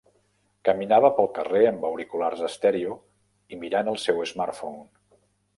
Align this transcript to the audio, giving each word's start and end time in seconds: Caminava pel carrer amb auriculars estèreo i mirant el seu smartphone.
Caminava 0.69 1.11
pel 1.19 1.29
carrer 1.35 1.61
amb 1.73 1.85
auriculars 1.91 2.43
estèreo 2.49 2.97
i 3.57 3.63
mirant 3.67 3.93
el 3.95 4.03
seu 4.09 4.29
smartphone. 4.35 4.83